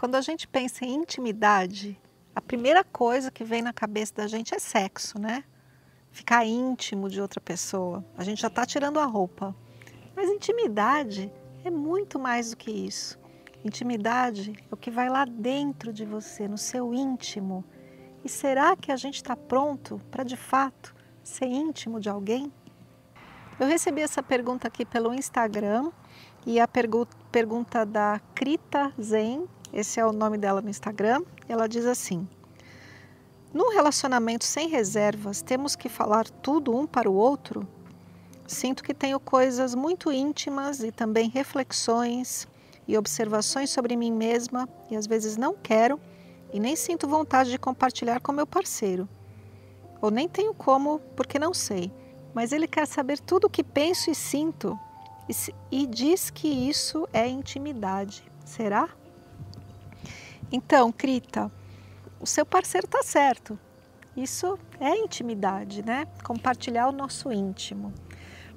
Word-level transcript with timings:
Quando 0.00 0.14
a 0.14 0.22
gente 0.22 0.48
pensa 0.48 0.82
em 0.82 0.94
intimidade, 0.94 2.00
a 2.34 2.40
primeira 2.40 2.82
coisa 2.82 3.30
que 3.30 3.44
vem 3.44 3.60
na 3.60 3.70
cabeça 3.70 4.14
da 4.14 4.26
gente 4.26 4.54
é 4.54 4.58
sexo, 4.58 5.20
né? 5.20 5.44
Ficar 6.10 6.42
íntimo 6.46 7.06
de 7.10 7.20
outra 7.20 7.38
pessoa. 7.38 8.02
A 8.16 8.24
gente 8.24 8.40
já 8.40 8.48
está 8.48 8.64
tirando 8.64 8.98
a 8.98 9.04
roupa. 9.04 9.54
Mas 10.16 10.30
intimidade 10.30 11.30
é 11.62 11.70
muito 11.70 12.18
mais 12.18 12.48
do 12.48 12.56
que 12.56 12.70
isso. 12.70 13.18
Intimidade 13.62 14.54
é 14.70 14.74
o 14.74 14.76
que 14.76 14.90
vai 14.90 15.10
lá 15.10 15.26
dentro 15.26 15.92
de 15.92 16.06
você, 16.06 16.48
no 16.48 16.56
seu 16.56 16.94
íntimo. 16.94 17.62
E 18.24 18.28
será 18.30 18.74
que 18.76 18.90
a 18.90 18.96
gente 18.96 19.16
está 19.16 19.36
pronto 19.36 20.00
para 20.10 20.24
de 20.24 20.34
fato 20.34 20.94
ser 21.22 21.44
íntimo 21.44 22.00
de 22.00 22.08
alguém? 22.08 22.50
Eu 23.58 23.66
recebi 23.66 24.00
essa 24.00 24.22
pergunta 24.22 24.66
aqui 24.66 24.86
pelo 24.86 25.12
Instagram 25.12 25.92
e 26.46 26.58
a 26.58 26.66
pergu 26.66 27.06
pergunta 27.30 27.84
da 27.84 28.18
Krita 28.34 28.94
Zen 28.98 29.46
esse 29.72 30.00
é 30.00 30.06
o 30.06 30.12
nome 30.12 30.36
dela 30.36 30.60
no 30.60 30.68
Instagram. 30.68 31.22
Ela 31.48 31.68
diz 31.68 31.86
assim: 31.86 32.28
Num 33.52 33.70
relacionamento 33.70 34.44
sem 34.44 34.68
reservas, 34.68 35.42
temos 35.42 35.76
que 35.76 35.88
falar 35.88 36.28
tudo 36.28 36.74
um 36.76 36.86
para 36.86 37.10
o 37.10 37.14
outro? 37.14 37.66
Sinto 38.46 38.82
que 38.82 38.92
tenho 38.92 39.20
coisas 39.20 39.74
muito 39.74 40.10
íntimas 40.10 40.80
e 40.80 40.90
também 40.90 41.28
reflexões 41.28 42.48
e 42.86 42.98
observações 42.98 43.70
sobre 43.70 43.94
mim 43.94 44.10
mesma 44.10 44.68
e 44.90 44.96
às 44.96 45.06
vezes 45.06 45.36
não 45.36 45.54
quero 45.54 46.00
e 46.52 46.58
nem 46.58 46.74
sinto 46.74 47.06
vontade 47.06 47.50
de 47.50 47.58
compartilhar 47.58 48.20
com 48.20 48.32
meu 48.32 48.46
parceiro. 48.46 49.08
Ou 50.02 50.10
nem 50.10 50.28
tenho 50.28 50.52
como 50.52 50.98
porque 51.14 51.38
não 51.38 51.54
sei, 51.54 51.92
mas 52.34 52.50
ele 52.50 52.66
quer 52.66 52.88
saber 52.88 53.20
tudo 53.20 53.46
o 53.46 53.50
que 53.50 53.62
penso 53.62 54.10
e 54.10 54.14
sinto 54.16 54.76
e, 55.28 55.32
e 55.82 55.86
diz 55.86 56.28
que 56.28 56.48
isso 56.48 57.08
é 57.12 57.28
intimidade. 57.28 58.24
Será? 58.44 58.88
Então, 60.52 60.90
Crita, 60.90 61.50
o 62.20 62.26
seu 62.26 62.44
parceiro 62.44 62.86
está 62.86 63.02
certo. 63.02 63.58
Isso 64.16 64.58
é 64.80 64.96
intimidade, 64.96 65.84
né? 65.84 66.06
Compartilhar 66.24 66.88
o 66.88 66.92
nosso 66.92 67.32
íntimo. 67.32 67.92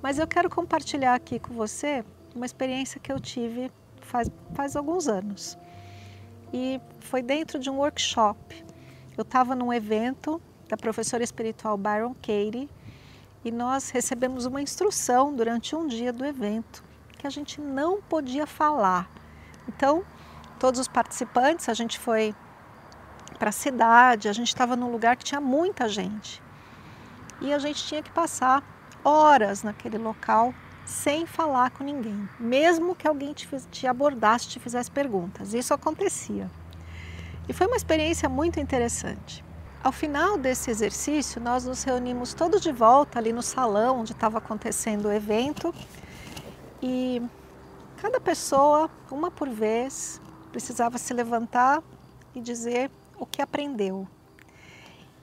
Mas 0.00 0.18
eu 0.18 0.26
quero 0.26 0.48
compartilhar 0.48 1.14
aqui 1.14 1.38
com 1.38 1.52
você 1.52 2.04
uma 2.34 2.46
experiência 2.46 3.00
que 3.00 3.12
eu 3.12 3.18
tive 3.18 3.70
faz, 4.00 4.30
faz 4.54 4.76
alguns 4.76 5.08
anos. 5.08 5.58
E 6.52 6.80
foi 7.00 7.22
dentro 7.22 7.58
de 7.58 7.68
um 7.68 7.78
workshop. 7.78 8.64
Eu 9.16 9.22
estava 9.22 9.54
num 9.54 9.72
evento 9.72 10.40
da 10.68 10.76
professora 10.76 11.24
espiritual 11.24 11.76
Byron 11.76 12.14
Katie 12.14 12.68
e 13.44 13.50
nós 13.50 13.90
recebemos 13.90 14.46
uma 14.46 14.62
instrução 14.62 15.34
durante 15.34 15.74
um 15.74 15.86
dia 15.86 16.12
do 16.12 16.24
evento 16.24 16.84
que 17.18 17.26
a 17.26 17.30
gente 17.30 17.60
não 17.60 18.00
podia 18.00 18.46
falar. 18.46 19.10
Então, 19.68 20.04
todos 20.60 20.78
os 20.78 20.86
participantes, 20.86 21.68
a 21.68 21.74
gente 21.74 21.98
foi 21.98 22.34
para 23.38 23.48
a 23.48 23.52
cidade, 23.52 24.28
a 24.28 24.32
gente 24.32 24.48
estava 24.48 24.76
num 24.76 24.92
lugar 24.92 25.16
que 25.16 25.24
tinha 25.24 25.40
muita 25.40 25.88
gente. 25.88 26.42
E 27.40 27.52
a 27.52 27.58
gente 27.58 27.82
tinha 27.86 28.02
que 28.02 28.10
passar 28.10 28.62
horas 29.02 29.62
naquele 29.62 29.96
local 29.96 30.54
sem 30.84 31.24
falar 31.24 31.70
com 31.70 31.82
ninguém, 31.82 32.28
mesmo 32.38 32.94
que 32.94 33.08
alguém 33.08 33.32
te, 33.32 33.48
te 33.70 33.86
abordasse, 33.86 34.48
te 34.48 34.60
fizesse 34.60 34.90
perguntas. 34.90 35.54
Isso 35.54 35.72
acontecia. 35.72 36.50
E 37.48 37.52
foi 37.54 37.66
uma 37.66 37.76
experiência 37.76 38.28
muito 38.28 38.60
interessante. 38.60 39.42
Ao 39.82 39.92
final 39.92 40.36
desse 40.36 40.70
exercício, 40.70 41.40
nós 41.40 41.64
nos 41.64 41.82
reunimos 41.84 42.34
todos 42.34 42.60
de 42.60 42.70
volta 42.70 43.18
ali 43.18 43.32
no 43.32 43.40
salão 43.42 44.00
onde 44.00 44.12
estava 44.12 44.36
acontecendo 44.36 45.06
o 45.06 45.12
evento 45.12 45.74
e 46.82 47.22
cada 47.96 48.20
pessoa, 48.20 48.90
uma 49.10 49.30
por 49.30 49.48
vez, 49.48 50.20
precisava 50.50 50.98
se 50.98 51.14
levantar 51.14 51.82
e 52.34 52.40
dizer 52.40 52.90
o 53.18 53.26
que 53.26 53.42
aprendeu. 53.42 54.06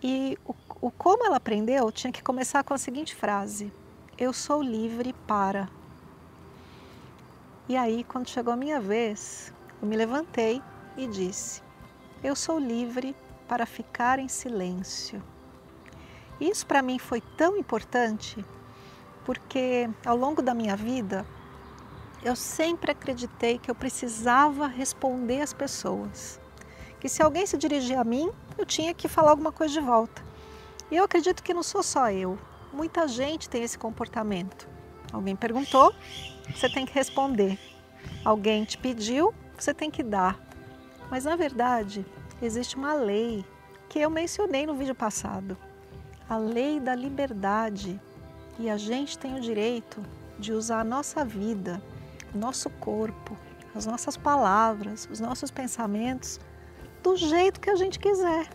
E 0.02 0.38
o, 0.46 0.56
o 0.82 0.92
como 0.92 1.26
ela 1.26 1.38
aprendeu 1.38 1.92
tinha 1.92 2.12
que 2.12 2.24
começar 2.24 2.64
com 2.64 2.74
a 2.74 2.78
seguinte 2.78 3.16
frase: 3.16 3.72
Eu 4.18 4.32
sou 4.34 4.62
livre 4.62 5.14
para. 5.26 5.70
E 7.70 7.76
aí, 7.76 8.04
quando 8.04 8.30
chegou 8.30 8.54
a 8.54 8.58
minha 8.58 8.80
vez, 8.80 9.54
eu 9.82 9.88
me 9.88 9.96
levantei 9.96 10.62
e 10.96 11.08
disse: 11.08 11.62
Eu 12.24 12.36
sou 12.36 12.60
livre 12.60 13.16
para 13.48 13.66
ficar 13.66 14.20
em 14.20 14.28
silêncio. 14.28 15.22
Isso 16.40 16.66
para 16.66 16.84
mim 16.84 17.00
foi 17.00 17.22
tão 17.22 17.58
importante 17.58 18.46
porque 19.26 19.90
ao 20.06 20.16
longo 20.16 20.42
da 20.42 20.54
minha 20.54 20.76
vida 20.76 21.26
eu 22.28 22.36
sempre 22.36 22.92
acreditei 22.92 23.58
que 23.58 23.72
eu 23.72 23.76
precisava 23.76 24.68
responder 24.68 25.40
às 25.40 25.54
pessoas. 25.54 26.38
Que 27.00 27.08
se 27.08 27.24
alguém 27.24 27.46
se 27.46 27.58
dirigir 27.58 27.98
a 27.98 28.04
mim, 28.04 28.30
eu 28.58 28.66
tinha 28.66 28.94
que 28.94 29.08
falar 29.08 29.32
alguma 29.32 29.52
coisa 29.52 29.74
de 29.74 29.80
volta. 29.80 30.22
E 30.92 30.98
eu 30.98 31.06
acredito 31.06 31.42
que 31.42 31.54
não 31.54 31.64
sou 31.64 31.82
só 31.82 32.12
eu. 32.12 32.38
Muita 32.74 33.08
gente 33.08 33.50
tem 33.50 33.64
esse 33.64 33.78
comportamento. 33.78 34.68
Alguém 35.14 35.38
perguntou, 35.38 35.94
você 36.54 36.70
tem 36.70 36.86
que 36.86 36.94
responder. 36.94 37.58
Alguém 38.26 38.66
te 38.66 38.78
pediu, 38.78 39.34
você 39.58 39.74
tem 39.74 39.90
que 39.90 40.04
dar. 40.04 40.38
Mas 41.10 41.24
na 41.24 41.38
verdade, 41.38 42.06
existe 42.42 42.76
uma 42.76 42.94
lei 42.94 43.46
que 43.88 44.00
eu 44.00 44.10
mencionei 44.10 44.66
no 44.66 44.76
vídeo 44.76 44.96
passado. 44.96 45.58
A 46.28 46.36
lei 46.36 46.78
da 46.78 46.94
liberdade. 46.94 47.98
E 48.60 48.70
a 48.70 48.76
gente 48.76 49.18
tem 49.18 49.38
o 49.38 49.40
direito 49.40 50.04
de 50.38 50.52
usar 50.52 50.82
a 50.82 50.84
nossa 50.84 51.24
vida 51.24 51.82
nosso 52.34 52.70
corpo, 52.70 53.38
as 53.76 53.86
nossas 53.86 54.18
palavras, 54.18 55.08
os 55.12 55.20
nossos 55.20 55.52
pensamentos 55.52 56.40
do 57.04 57.16
jeito 57.16 57.60
que 57.60 57.70
a 57.70 57.76
gente 57.76 58.00
quiser. 58.00 58.48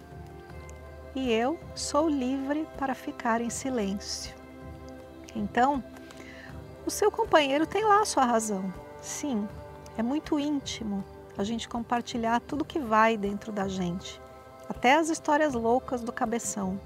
E 1.15 1.31
eu 1.31 1.59
sou 1.75 2.09
livre 2.09 2.67
para 2.79 2.95
ficar 2.95 3.41
em 3.41 3.51
silêncio. 3.51 4.35
Então, 5.35 5.83
o 6.87 6.91
seu 6.91 7.11
companheiro 7.11 7.67
tem 7.67 7.85
lá 7.85 8.01
a 8.01 8.05
sua 8.05 8.25
razão. 8.25 8.73
Sim, 9.01 9.49
é 9.97 10.03
muito 10.03 10.39
íntimo 10.39 11.05
a 11.37 11.45
gente 11.45 11.69
compartilhar 11.69 12.41
tudo 12.41 12.65
que 12.65 12.79
vai 12.79 13.17
dentro 13.17 13.53
da 13.53 13.69
gente, 13.69 14.21
até 14.69 14.95
as 14.95 15.09
histórias 15.09 15.55
loucas 15.55 16.03
do 16.03 16.13
cabeção, 16.13 16.81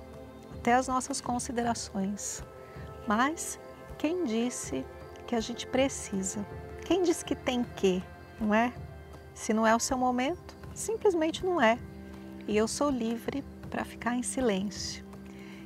até 0.54 0.74
as 0.74 0.88
nossas 0.88 1.20
considerações. 1.20 2.42
Mas 3.06 3.58
quem 3.98 4.24
disse 4.24 4.84
que 5.26 5.34
a 5.34 5.40
gente 5.40 5.66
precisa 5.66 6.44
quem 6.86 7.02
diz 7.02 7.20
que 7.20 7.34
tem 7.34 7.64
que, 7.64 8.00
não 8.40 8.54
é? 8.54 8.72
Se 9.34 9.52
não 9.52 9.66
é 9.66 9.74
o 9.74 9.80
seu 9.80 9.98
momento, 9.98 10.56
simplesmente 10.72 11.44
não 11.44 11.60
é. 11.60 11.76
E 12.46 12.56
eu 12.56 12.68
sou 12.68 12.90
livre 12.90 13.42
para 13.68 13.84
ficar 13.84 14.14
em 14.14 14.22
silêncio. 14.22 15.04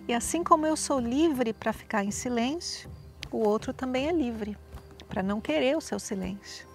E 0.08 0.14
assim 0.14 0.42
como 0.42 0.64
eu 0.64 0.74
sou 0.78 0.98
livre 0.98 1.52
para 1.52 1.74
ficar 1.74 2.02
em 2.02 2.10
silêncio, 2.10 2.90
o 3.30 3.46
outro 3.46 3.74
também 3.74 4.08
é 4.08 4.12
livre 4.12 4.56
para 5.10 5.22
não 5.22 5.42
querer 5.42 5.76
o 5.76 5.80
seu 5.82 5.98
silêncio. 5.98 6.66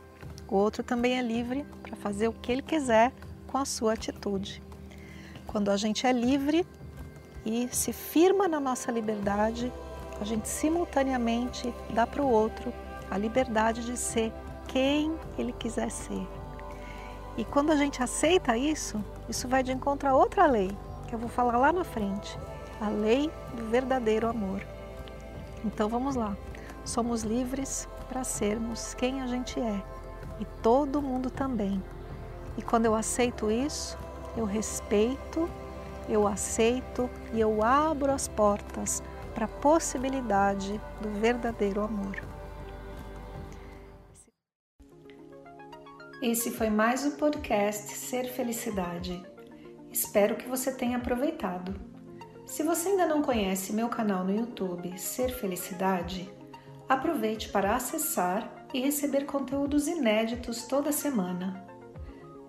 O 0.48 0.56
outro 0.56 0.84
também 0.84 1.18
é 1.18 1.24
livre 1.24 1.66
para 1.82 1.96
fazer 1.96 2.28
o 2.28 2.34
que 2.34 2.52
ele 2.52 2.62
quiser 2.62 3.12
com 3.48 3.58
a 3.58 3.66
sua 3.66 3.94
atitude. 3.94 4.62
Quando 5.48 5.72
a 5.72 5.76
gente 5.76 6.06
é 6.06 6.12
livre 6.12 6.68
e 7.44 7.68
se 7.72 7.92
firma 7.92 8.48
na 8.48 8.60
nossa 8.60 8.92
liberdade, 8.92 9.74
a 10.22 10.24
gente 10.24 10.48
simultaneamente 10.48 11.74
dá 11.90 12.06
para 12.06 12.22
o 12.22 12.30
outro 12.30 12.72
a 13.10 13.18
liberdade 13.18 13.86
de 13.86 13.98
ser 13.98 14.32
quem 14.76 15.18
ele 15.38 15.54
quiser 15.54 15.90
ser. 15.90 16.28
E 17.38 17.46
quando 17.46 17.72
a 17.72 17.78
gente 17.78 18.04
aceita 18.04 18.58
isso, 18.58 19.02
isso 19.30 19.48
vai 19.48 19.64
de 19.64 19.72
encontro 19.72 20.10
a 20.10 20.14
outra 20.14 20.46
lei, 20.48 20.70
que 21.08 21.16
eu 21.16 21.20
vou 21.20 21.30
falar 21.30 21.58
lá 21.58 21.72
na 21.72 21.86
frente, 21.86 22.38
a 22.82 22.90
lei 22.90 23.32
do 23.54 23.70
verdadeiro 23.70 24.28
amor. 24.28 24.62
Então 25.64 25.88
vamos 25.88 26.18
lá. 26.18 26.36
Somos 26.84 27.24
livres 27.24 27.88
para 28.10 28.26
sermos 28.26 28.94
quem 28.96 29.22
a 29.22 29.28
gente 29.28 29.58
é 29.62 29.82
e 30.42 30.46
todo 30.62 31.02
mundo 31.02 31.30
também. 31.30 31.82
E 32.58 32.62
quando 32.62 32.86
eu 32.86 32.96
aceito 32.96 33.50
isso, 33.50 33.98
eu 34.36 34.44
respeito, 34.44 35.50
eu 36.10 36.28
aceito 36.28 37.10
e 37.32 37.40
eu 37.40 37.64
abro 37.64 38.12
as 38.12 38.28
portas 38.28 39.02
para 39.34 39.46
a 39.46 39.48
possibilidade 39.48 40.82
do 41.00 41.10
verdadeiro 41.22 41.82
amor. 41.82 42.35
Esse 46.22 46.50
foi 46.50 46.70
mais 46.70 47.06
o 47.06 47.12
podcast 47.12 47.94
Ser 47.94 48.32
Felicidade. 48.32 49.22
Espero 49.92 50.38
que 50.38 50.48
você 50.48 50.72
tenha 50.72 50.98
aproveitado. 50.98 51.76
Se 52.46 52.64
você 52.64 52.90
ainda 52.90 53.06
não 53.06 53.22
conhece 53.22 53.74
meu 53.74 53.90
canal 53.90 54.24
no 54.24 54.34
YouTube 54.34 54.98
Ser 54.98 55.30
Felicidade, 55.30 56.32
aproveite 56.88 57.50
para 57.50 57.76
acessar 57.76 58.66
e 58.74 58.80
receber 58.80 59.26
conteúdos 59.26 59.88
inéditos 59.88 60.64
toda 60.64 60.92
semana. 60.92 61.68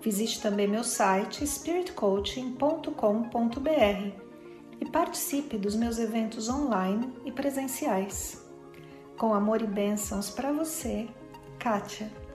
Visite 0.01 0.41
também 0.41 0.69
meu 0.69 0.85
site 0.85 1.45
spiritcoaching.com.br 1.45 4.23
e 4.81 4.91
participe 4.91 5.59
dos 5.59 5.75
meus 5.75 5.99
eventos 5.99 6.49
online 6.49 7.13
e 7.25 7.33
presenciais. 7.33 8.47
Com 9.19 9.35
amor 9.35 9.61
e 9.61 9.67
bênçãos 9.67 10.31
para 10.31 10.53
você, 10.53 11.09
Kátia. 11.59 12.25